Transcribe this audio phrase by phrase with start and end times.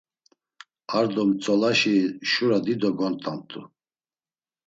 [0.97, 1.97] Ar do mtzolaşi
[2.29, 3.61] şura dido gont̆amt̆u.